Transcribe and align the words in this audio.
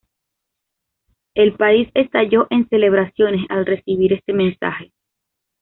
El 1.35 1.53
país 1.57 1.87
estalló 1.93 2.47
en 2.49 2.67
celebraciones 2.69 3.41
al 3.51 3.67
recibir 3.67 4.13
este 4.13 4.33
mensaje. 4.33 4.91